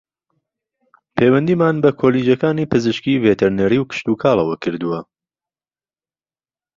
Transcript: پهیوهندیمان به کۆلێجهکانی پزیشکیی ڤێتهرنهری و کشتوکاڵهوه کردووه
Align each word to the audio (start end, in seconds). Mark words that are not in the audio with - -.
پهیوهندیمان 1.15 1.75
به 1.83 1.89
کۆلێجهکانی 1.99 2.69
پزیشکیی 2.71 3.21
ڤێتهرنهری 3.23 3.77
و 3.79 3.87
کشتوکاڵهوه 3.91 4.55
کردووه 4.63 5.01